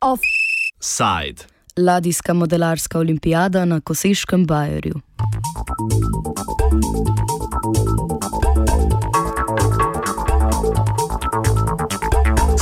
Offside. 0.00 1.44
Ladijska 1.76 2.34
modelarska 2.34 2.98
olimpijada 2.98 3.64
na 3.64 3.80
Koseškem 3.80 4.46
Bajerju. 4.46 5.00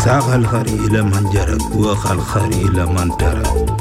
ساق 0.05 0.29
الخري 0.35 0.75
إلى 0.75 1.03
من 1.03 1.31
جرت 1.31 1.77
وخ 1.77 2.11
الخري 2.11 2.63
إلى 2.63 2.87
من 2.87 3.17
ترك 3.17 3.74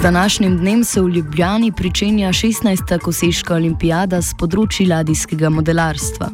Z 0.00 0.02
današnjim 0.02 0.58
dnem 0.58 0.84
se 0.84 1.00
v 1.00 1.08
Ljubljani 1.08 1.72
pričenja 1.72 2.28
16. 2.28 2.98
Koseška 2.98 3.54
olimpijada 3.54 4.22
z 4.24 4.32
področji 4.40 4.86
ladijskega 4.88 5.50
modelarstva. 5.52 6.30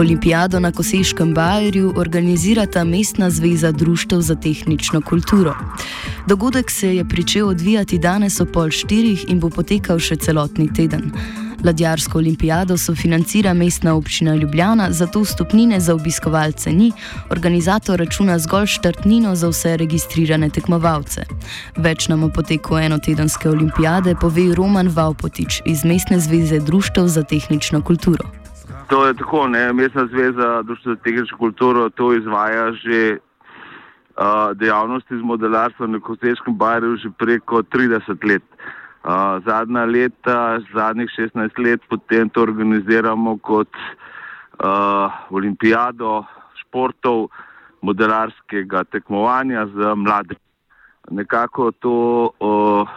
Olimpijado 0.00 0.56
na 0.64 0.70
Koseškem 0.72 1.34
Bajerju 1.36 1.92
organizirata 2.00 2.86
Mestna 2.88 3.28
zveza 3.30 3.72
Društev 3.72 4.20
za 4.20 4.34
tehnično 4.34 5.02
kulturo. 5.04 5.52
Dogodek 6.26 6.70
se 6.70 6.94
je 6.96 7.04
pričel 7.04 7.48
odvijati 7.48 7.98
danes 7.98 8.40
o 8.40 8.48
pol 8.48 8.72
štirih 8.72 9.28
in 9.28 9.44
bo 9.44 9.52
potekal 9.52 10.00
še 10.00 10.16
celotni 10.16 10.72
teden. 10.72 11.12
Ladjarsko 11.64 12.18
olimpijado 12.18 12.76
sofinancira 12.76 13.54
mestna 13.54 13.94
občina 13.94 14.34
Ljubljana, 14.34 14.90
zato 14.90 15.24
stopnine 15.24 15.80
za 15.80 15.94
obiskovalce 15.94 16.72
ni, 16.72 16.92
organizator 17.30 17.98
računa 17.98 18.38
zgolj 18.38 18.66
štartnino 18.66 19.34
za 19.34 19.48
vse 19.48 19.76
registrirane 19.76 20.50
tekmovalce. 20.50 21.22
Več 21.76 22.08
nam 22.08 22.24
o 22.24 22.30
poteku 22.34 22.78
enotedenske 22.78 23.50
olimpijade 23.50 24.14
pove 24.20 24.48
Roman 24.56 24.88
Vaupotič 24.88 25.62
iz 25.64 25.84
Mestne 25.84 26.18
zveze 26.20 26.58
Društev 26.58 27.06
za 27.06 27.22
tehnično 27.22 27.82
kulturo. 27.82 28.26
To 28.88 29.06
je 29.06 29.14
tako, 29.14 29.46
ne? 29.48 29.72
Mestna 29.72 30.06
zveza 30.06 30.62
Društva 30.62 30.94
za 30.94 31.00
tehnično 31.04 31.38
kulturo 31.38 31.90
to 31.90 32.12
izvaja 32.12 32.72
že 32.72 33.16
uh, 33.16 34.50
dejavnosti 34.54 35.14
z 35.14 35.22
modelarstvom 35.22 35.92
na 35.92 36.00
Koseškem 36.00 36.56
barju 36.58 36.96
že 36.96 37.10
preko 37.18 37.62
30 37.62 38.28
let. 38.28 38.42
Uh, 38.42 38.81
zadnja 39.46 39.84
leta, 39.84 40.60
zadnjih 40.74 41.10
16 41.18 41.58
let, 41.58 41.80
potem 41.88 42.30
to 42.30 42.42
organiziramo 42.42 43.38
kot 43.38 43.68
uh, 44.62 45.10
olimpijado 45.30 46.24
športov 46.60 47.28
modelarskega 47.82 48.84
tekmovanja 48.84 49.66
za 49.74 49.94
mlade. 49.94 50.34
Nekako 51.10 51.72
to 51.72 52.30
uh, 52.38 52.88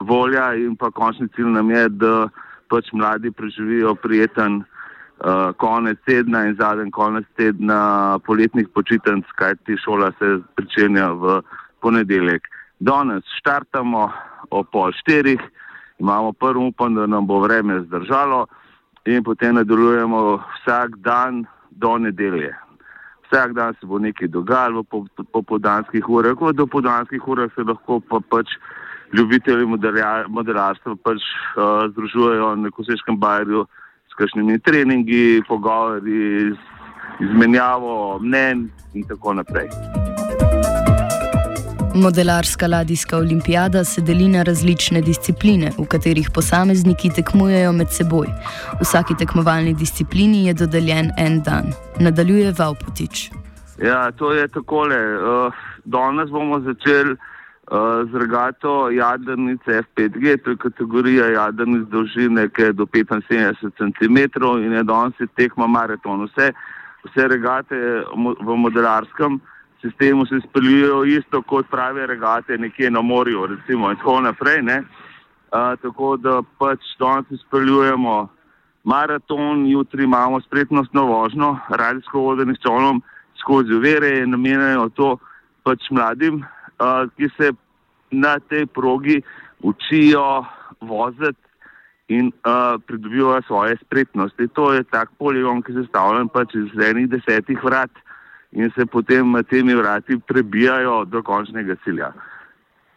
volja 0.00 0.54
in 0.54 0.76
pa 0.76 0.90
končni 0.90 1.28
cilj 1.36 1.54
nam 1.54 1.70
je, 1.70 1.88
da 1.88 2.28
pač 2.68 2.90
mladi 2.92 3.30
preživijo 3.30 3.94
prijeten 3.94 4.64
uh, 4.64 5.52
konec 5.56 5.98
tedna 6.06 6.46
in 6.46 6.56
zadnji 6.58 6.90
konec 6.90 7.24
tedna 7.36 8.18
poletnih 8.26 8.68
počitnic, 8.74 9.24
kajti 9.36 9.76
šola 9.84 10.10
se 10.18 10.40
pričenja 10.56 11.12
v 11.12 11.42
ponedeljek. 11.80 12.42
Danes 12.82 13.22
štartamo 13.38 14.10
o 14.50 14.64
pol 14.66 14.90
štirih, 14.92 15.38
imamo 16.02 16.32
prvo 16.32 16.66
upam, 16.66 16.94
da 16.94 17.06
nam 17.06 17.26
bo 17.26 17.38
vreme 17.38 17.80
zdržalo 17.86 18.46
in 19.06 19.22
potem 19.22 19.54
nadaljujemo 19.54 20.42
vsak 20.56 20.96
dan 20.96 21.44
do 21.70 21.98
nedelje. 21.98 22.50
Vsak 23.26 23.54
dan 23.54 23.74
se 23.78 23.86
bo 23.86 23.98
nekaj 23.98 24.28
dogajalo 24.28 24.82
v 24.82 25.24
popoldanskih 25.30 26.08
urah, 26.08 26.34
v 26.34 26.52
dopoldanskih 26.52 27.28
urah 27.28 27.54
se 27.54 27.62
lahko 27.62 28.00
pa 28.00 28.18
pač 28.20 28.50
ljubitelji 29.14 29.66
modelarstva 30.28 30.96
pač 31.04 31.22
uh, 31.22 31.86
združujejo 31.94 32.56
na 32.56 32.70
Koseškem 32.70 33.16
bajerju 33.16 33.66
s 34.10 34.18
kakšnimi 34.18 34.58
treningi, 34.58 35.42
pogovori, 35.48 36.50
izmenjavo 37.20 38.18
mnen 38.18 38.70
in 38.94 39.06
tako 39.06 39.38
naprej. 39.38 39.70
Modelarska 41.94 42.66
ladijska 42.66 43.16
olimpijada 43.16 43.84
se 43.84 44.00
deli 44.00 44.28
na 44.28 44.42
različne 44.42 45.00
discipline, 45.00 45.70
v 45.78 45.84
katerih 45.88 46.30
posamezniki 46.34 47.10
tekmujejo 47.16 47.72
med 47.72 47.90
seboj. 47.92 48.26
Vsaki 48.80 49.14
tekmovalni 49.18 49.74
disciplini 49.74 50.46
je 50.46 50.54
dodeljen 50.54 51.10
en 51.18 51.42
dan. 51.42 51.68
Nadaljuje 52.00 52.54
Vaupotič. 52.58 53.30
Ja, 53.82 54.10
to 54.12 54.32
je 54.32 54.48
takole. 54.48 54.96
Uh, 54.96 55.52
danes 55.84 56.30
bomo 56.30 56.60
začeli 56.60 57.12
uh, 57.12 57.18
z 58.10 58.14
regato 58.24 58.90
jadrnice 58.90 59.82
F5G, 59.84 60.42
to 60.44 60.50
je 60.50 60.56
kategorija 60.56 61.26
jadrnic 61.26 61.88
dolžine, 61.88 62.48
ki 62.48 62.62
je 62.62 62.72
do 62.72 62.86
75 62.86 63.70
cm 63.76 64.18
in 64.64 64.72
je 64.72 64.82
danes 64.82 65.28
tekma 65.36 65.66
maraton. 65.66 66.24
Vse, 66.24 66.52
vse 67.04 67.28
regate 67.28 67.76
v 68.40 68.56
modelarskem 68.56 69.40
sistemu 69.82 70.26
se 70.26 70.40
speljujejo 70.48 71.04
isto 71.04 71.42
kot 71.42 71.66
prave 71.70 72.06
regate 72.06 72.58
nekje 72.58 72.90
na 72.90 73.00
morju, 73.02 73.46
recimo 73.46 73.90
in 73.90 73.96
tako 73.96 74.20
naprej. 74.20 74.60
Uh, 74.62 75.78
tako 75.82 76.16
da 76.16 76.42
pač 76.58 76.80
danes 76.98 77.40
speljujemo 77.46 78.28
maraton, 78.84 79.66
jutri 79.66 80.04
imamo 80.04 80.40
spretnostno 80.40 81.04
vožnjo, 81.04 81.56
radijsko 81.68 82.20
vodenje 82.20 82.54
s 82.54 82.62
čolnom 82.62 83.02
skozi 83.40 83.74
uvere 83.74 84.18
in 84.18 84.30
namenjajo 84.30 84.88
to 84.88 85.16
pač 85.62 85.90
mladim, 85.90 86.40
uh, 86.42 87.10
ki 87.16 87.28
se 87.36 87.52
na 88.10 88.38
tej 88.38 88.66
progi 88.66 89.22
učijo 89.62 90.44
voziti 90.80 91.38
in 92.08 92.26
uh, 92.26 92.80
pridobivajo 92.86 93.42
svoje 93.46 93.76
spretnosti. 93.84 94.48
To 94.48 94.72
je 94.72 94.84
tak 94.84 95.10
poligon, 95.18 95.62
ki 95.62 95.72
je 95.72 95.82
sestavljen 95.82 96.28
pač 96.28 96.54
iz 96.54 96.72
enih 96.88 97.08
desetih 97.10 97.64
vrat 97.64 97.90
in 98.52 98.70
se 98.74 98.86
potem 98.86 99.34
temi 99.48 99.74
vrati 99.74 100.18
prebijajo 100.18 101.04
do 101.04 101.22
končnega 101.22 101.76
cilja. 101.84 102.12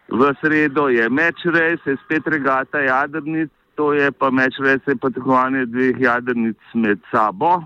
V 0.07 0.33
sredo 0.41 0.87
je 0.89 1.09
mečrej, 1.09 1.77
se 1.83 1.95
spet 2.05 2.27
regata 2.27 2.79
jadrnic, 2.79 3.49
to 3.75 3.93
je 3.93 4.11
pa 4.11 4.29
mečrej, 4.29 4.79
se 4.85 4.95
pa 4.95 5.09
tekmovanje 5.09 5.65
dveh 5.65 5.99
jadrnic 5.99 6.57
med 6.73 6.99
sabo. 7.11 7.63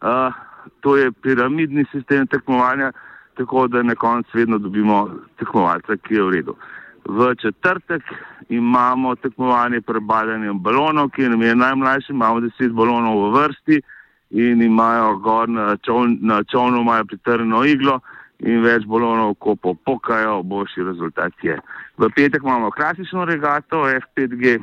Uh, 0.00 0.32
to 0.80 0.96
je 0.96 1.12
piramidni 1.12 1.84
sistem 1.92 2.26
tekmovanja, 2.26 2.92
tako 3.36 3.66
da 3.68 3.82
na 3.82 3.94
koncu 3.94 4.30
vedno 4.34 4.58
dobimo 4.58 5.08
tekmovalca, 5.38 5.96
ki 5.96 6.14
je 6.14 6.22
v 6.22 6.30
redu. 6.30 6.56
V 7.04 7.34
četrtek 7.34 8.02
imamo 8.48 9.14
tekmovanje 9.16 9.80
prebadanjem 9.80 10.58
balonov, 10.60 11.10
ki 11.10 11.22
je 11.22 11.28
namenjen 11.28 11.58
najmlajšim, 11.58 12.16
imamo 12.16 12.40
deset 12.40 12.72
balonov 12.72 13.22
v 13.22 13.32
vrsti 13.36 13.82
in 14.30 14.62
imajo 14.62 15.16
gor 15.16 15.48
na, 15.48 15.76
čol, 15.76 16.14
na 16.20 16.42
čovnu 16.44 16.80
imajo 16.80 17.04
pritrjeno 17.04 17.64
iglo 17.64 18.00
in 18.38 18.62
več 18.64 18.86
balonov, 18.88 19.34
ko 19.42 19.54
popukajo, 19.56 20.42
boljši 20.42 20.84
rezultat 20.86 21.32
je. 21.42 21.58
V 21.98 22.08
petek 22.16 22.42
imamo 22.42 22.70
klasično 22.70 23.24
regato 23.24 23.84
F5G, 23.84 24.60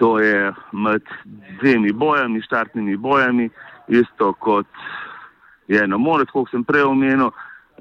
to 0.00 0.18
je 0.18 0.52
med 0.72 1.02
dvemi 1.60 1.92
bojami, 1.92 2.42
štartnimi 2.42 2.96
bojami, 2.96 3.50
isto 3.88 4.32
kot 4.32 4.66
je 5.68 5.86
na 5.86 5.98
more, 5.98 6.24
kot 6.26 6.48
sem 6.50 6.64
prej 6.64 6.86
omenil. 6.88 7.34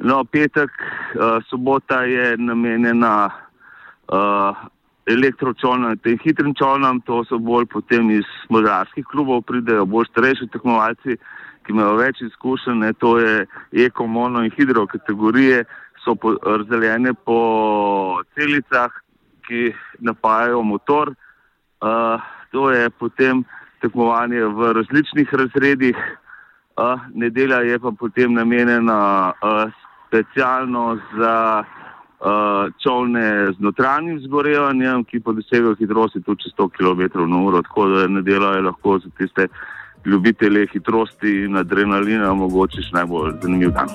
No, 0.04 0.24
petek, 0.24 0.72
uh, 1.16 1.40
sobota 1.48 2.04
je 2.08 2.38
namenjena 2.38 3.14
uh, 3.28 4.68
elektročolnam 5.10 5.92
in 5.92 6.02
tem 6.04 6.18
hitrim 6.24 6.54
čolnam, 6.56 7.02
to 7.02 7.24
so 7.26 7.40
bolj 7.42 7.66
potem 7.74 8.12
iz 8.14 8.28
modarskih 8.54 9.06
klubov, 9.12 9.44
pridejo 9.50 9.86
bolj 9.90 10.10
starejši 10.12 10.50
tekmovalci, 10.54 11.18
ki 11.66 11.74
imajo 11.74 11.96
več 12.00 12.22
izkušenj, 12.26 12.86
to 13.02 13.18
je 13.20 13.46
eko, 13.86 14.08
mono 14.08 14.44
in 14.46 14.54
hidro 14.56 14.86
kategorije, 14.90 15.64
so 16.04 16.16
po, 16.16 16.36
razdeljene 16.44 17.14
po 17.26 17.40
celicah, 18.38 18.94
ki 19.48 19.74
napajajo 20.06 20.62
motor. 20.64 21.14
Uh, 21.82 22.22
to 22.52 22.70
je 22.72 22.90
potem 22.90 23.44
tekmovanje 23.82 24.46
v 24.46 24.74
različnih 24.78 25.34
razredih. 25.34 25.98
Uh, 26.80 27.02
nedelja 27.14 27.64
je 27.66 27.80
pa 27.80 27.92
potem 27.92 28.34
namenjena 28.34 29.34
uh, 29.34 29.72
specialno 30.08 31.00
za 31.18 31.36
uh, 31.64 31.80
čovne 32.84 33.52
z 33.54 33.60
notranjim 33.60 34.20
zgorevanjem, 34.20 35.04
ki 35.04 35.20
pa 35.20 35.32
dosegajo 35.32 35.76
hitrosti 35.80 36.22
tudi 36.22 36.44
čez 36.44 36.52
100 36.58 36.70
km/h, 36.76 37.62
tako 37.64 37.88
da 37.88 38.08
ne 38.08 38.22
delajo 38.22 38.62
lahko 38.62 39.00
za 39.00 39.10
tiste 39.18 39.48
ljubitelje 40.06 40.68
hitrosti 40.74 41.44
in 41.46 41.58
adrenalina, 41.58 42.34
mogoče 42.34 42.82
še 42.82 42.96
najbolj 42.96 43.34
zanimiv 43.42 43.72
dan. 43.72 43.90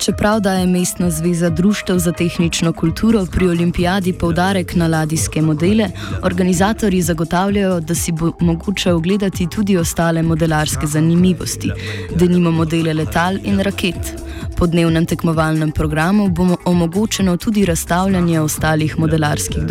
Čeprav 0.00 0.40
daje 0.40 0.66
Mestna 0.66 1.10
zveza 1.10 1.50
Društev 1.50 1.98
za 1.98 2.12
tehnično 2.12 2.72
kulturo 2.72 3.26
pri 3.32 3.48
olimpijadi 3.48 4.12
poudarek 4.12 4.74
na 4.74 4.86
ladijske 4.86 5.42
modele, 5.42 5.90
organizatorji 6.22 7.02
zagotavljajo, 7.02 7.80
da 7.80 7.94
si 7.94 8.12
bo 8.12 8.32
mogoče 8.40 8.92
ogledati 8.92 9.48
tudi 9.50 9.76
ostale 9.76 10.22
modelarske 10.22 10.86
zanimivosti, 10.86 11.70
da 12.16 12.24
nimo 12.24 12.50
modele 12.50 12.94
letal 12.94 13.36
in 13.44 13.60
raket. 13.60 14.29
Po 14.58 14.66
dnevnem 14.66 15.06
tekmovalnem 15.06 15.70
programu 15.72 16.28
bo 16.28 16.56
omogočeno 16.64 17.36
tudi 17.36 17.64
razstavljanje 17.64 18.40
ostalih 18.40 18.98
modelarskih 18.98 19.62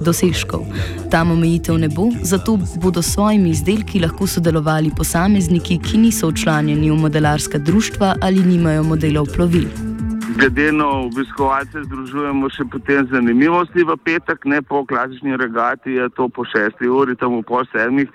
dosežkov. 0.00 0.64
Tam 1.10 1.30
omejitev 1.30 1.78
ne 1.78 1.88
bo, 1.88 2.08
zato 2.22 2.58
bodo 2.82 3.02
s 3.02 3.12
svojimi 3.12 3.50
izdelki 3.50 4.00
lahko 4.00 4.26
sodelovali 4.26 4.90
posamezniki, 4.96 5.78
ki 5.78 5.98
niso 5.98 6.30
včlanjeni 6.30 6.90
v 6.90 6.96
modelarska 6.96 7.58
društva 7.58 8.14
ali 8.22 8.40
nimajo 8.44 8.82
modelov 8.82 9.26
plovil. 9.36 9.68
Glede 10.38 10.72
na 10.72 10.86
obiskovalce, 10.86 11.82
združujemo 11.84 12.48
še 12.54 12.64
potem 12.70 13.08
zanimivosti 13.10 13.82
v 13.82 13.96
petek, 14.04 14.44
ne 14.44 14.62
po 14.62 14.84
klasični 14.86 15.36
regati, 15.36 15.96
je 15.98 16.08
to 16.16 16.28
po 16.28 16.44
šesti 16.44 16.88
uri, 16.88 17.16
tam 17.16 17.42
po 17.42 17.64
sedmih 17.72 18.08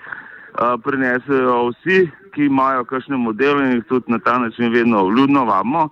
prinesejo 0.84 1.70
vsi, 1.72 2.06
ki 2.34 2.48
imajo 2.50 2.84
kakšne 2.90 3.16
modele 3.16 3.68
in 3.68 3.76
jih 3.78 3.86
tudi 3.88 4.12
na 4.12 4.18
ta 4.18 4.38
način 4.38 4.72
vedno 4.72 5.04
vljudno 5.06 5.44
vamo, 5.44 5.88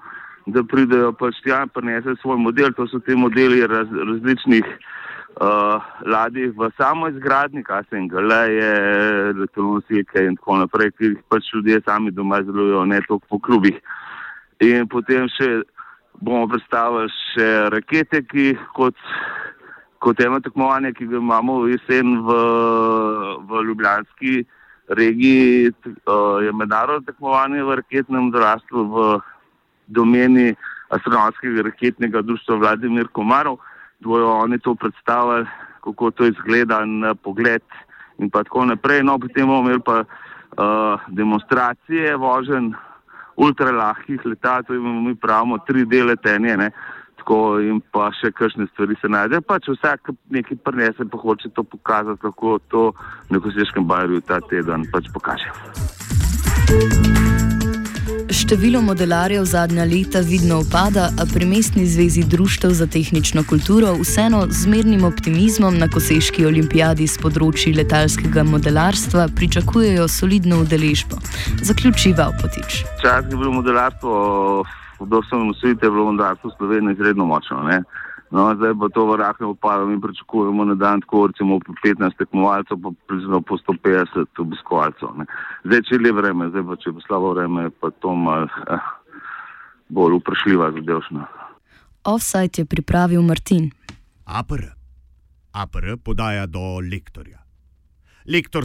da 0.47 0.63
pridejo 0.63 1.13
pač 1.13 1.39
tja 1.45 1.63
in 1.63 1.71
prinesejo 1.71 2.17
svoj 2.23 2.39
model. 2.43 2.73
To 2.77 2.87
so 2.91 2.99
te 2.99 3.17
modeli 3.17 3.67
raz, 3.67 3.89
različnih 3.93 4.67
uh, 4.67 5.83
ladij 6.07 6.51
v 6.57 6.71
samo 6.77 7.09
izgradni, 7.09 7.63
kaj 7.65 7.85
se 7.91 7.97
jim 7.97 8.09
galeje, 8.09 8.73
elektronosike 9.35 10.27
in 10.27 10.37
tako 10.37 10.59
naprej, 10.65 10.91
ki 10.99 11.13
jih 11.13 11.21
pač 11.29 11.53
ljudje 11.55 11.83
sami 11.87 12.11
doma 12.11 12.41
izdelujejo, 12.43 12.85
ne 12.85 13.01
toliko 13.07 13.27
po 13.31 13.39
klubih. 13.39 13.79
In 14.63 14.89
potem 14.89 15.31
še 15.39 15.63
bomo 16.21 16.47
predstavili 16.51 17.11
še 17.33 17.49
rakete, 17.75 18.23
ki 18.27 18.53
kot 18.75 18.99
kot 20.03 20.19
eno 20.21 20.41
tekmovanje, 20.43 20.91
ki 20.99 21.07
ga 21.07 21.21
imamo 21.21 21.61
v 21.63 21.77
jesen 21.77 22.17
v, 22.27 22.37
v 23.47 23.63
Ljubljanski 23.69 24.43
regiji, 24.89 25.73
je 26.43 26.53
mednarodno 26.53 27.07
tekmovanje 27.07 27.63
v 27.63 27.77
raketnem 27.81 28.29
odrastvu 28.29 28.85
v 28.95 29.21
domeni 29.87 30.55
astronomskega 30.93 31.63
raketnega 31.63 32.23
društva 32.23 32.57
Vladimir 32.57 33.09
Komarov. 33.13 33.59
Dvojo 34.01 34.29
oni 34.45 34.59
to 34.59 34.75
predstavili, 34.75 35.47
kako 35.85 36.11
to 36.11 36.27
izgleda 36.27 36.85
na 36.85 37.15
pogled 37.15 37.63
in 38.19 38.31
pa 38.31 38.43
tako 38.45 38.65
naprej. 38.65 39.03
No, 39.03 39.19
potem 39.19 39.47
bomo 39.47 39.61
imeli 39.61 39.81
pa 39.81 40.03
uh, 40.05 41.01
demonstracije 41.09 42.17
vožen 42.17 42.75
ultralahkih 43.37 44.27
letal, 44.27 44.63
to 44.63 44.75
imamo 44.75 45.01
mi 45.01 45.15
pravimo 45.15 45.59
tri 45.59 45.85
dele 45.85 46.17
tenje, 46.17 46.57
ne. 46.57 46.71
Tako 47.23 47.61
in 47.63 47.77
pa 47.95 48.09
še 48.19 48.33
kakšne 48.35 48.67
stvari 48.73 48.97
se 48.99 49.07
najde. 49.07 49.39
Pač 49.47 49.69
vsak 49.71 50.11
nekaj 50.35 50.59
prinese, 50.67 51.07
pa 51.07 51.21
hoče 51.23 51.53
to 51.55 51.63
pokazati, 51.63 52.19
kako 52.19 52.59
to 52.67 52.83
na 53.31 53.39
Koseškem 53.39 53.87
barju 53.87 54.19
ta 54.27 54.41
teden 54.51 54.83
pač 54.91 55.07
pokaže. 55.15 55.47
Število 58.27 58.83
modelarjev 58.83 59.47
zadnja 59.47 59.87
leta 59.87 60.25
vidno 60.27 60.59
upada, 60.65 61.13
a 61.15 61.29
pri 61.31 61.47
mestni 61.47 61.87
zvezi 61.87 62.27
Društev 62.27 62.75
za 62.75 62.91
tehnično 62.91 63.47
kulturo 63.47 63.95
vseeno 64.03 64.43
z 64.51 64.67
mirnim 64.67 65.07
optimizmom 65.07 65.79
na 65.79 65.87
Koseški 65.87 66.43
olimpijadi 66.51 67.07
z 67.07 67.23
področji 67.23 67.77
letalskega 67.79 68.43
modelarstva 68.51 69.31
pričakujejo 69.39 70.11
solidno 70.11 70.65
udeležbo. 70.67 71.23
Zaključi 71.63 72.17
Valpotič. 72.19 72.83
Čas 72.99 73.31
je 73.31 73.37
bilo 73.37 73.61
modelarstvo 73.63 74.17
do 75.07 75.23
samosvojitve 75.31 75.87
je 75.87 75.91
bilo 75.91 76.05
mandatov 76.05 76.51
Slovenije 76.57 76.93
izredno 76.93 77.25
močno. 77.25 77.63
Ne? 77.63 77.83
No, 78.33 78.55
zdaj 78.57 78.73
pa 78.81 78.89
to 78.89 79.07
v 79.07 79.17
rahnem 79.21 79.49
upadu 79.51 79.91
in 79.93 80.01
pričakujemo 80.01 80.65
na 80.65 80.75
dan 80.75 81.01
tako 81.01 81.27
recimo 81.27 81.61
po 81.61 81.73
15 81.85 82.17
tekmovalcev, 82.19 82.81
pa 82.83 82.91
približno 83.07 83.41
po 83.41 83.57
150 83.61 84.41
obiskovalcev. 84.41 85.09
Ne? 85.21 85.27
Zdaj, 85.65 85.83
če 85.89 86.01
je 86.01 86.13
vreme, 86.13 86.49
zdaj 86.49 86.65
pa 86.65 86.77
če 86.81 86.91
je 86.91 87.05
slabo 87.07 87.35
vreme, 87.35 87.71
pa 87.71 87.91
to 87.91 88.15
malo 88.15 88.49
eh, 88.49 88.89
bolj 89.89 90.17
uprašljiva 90.17 90.73
zadevšna. 90.79 91.27
Offside 92.05 92.65
je 92.65 92.65
pripravil 92.65 93.23
Martin. 93.23 93.71
APR. 94.25 94.65
APR 95.53 95.97
podaja 96.05 96.47
do 96.47 96.81
lektorja. 96.81 97.39
Lektor 98.27 98.61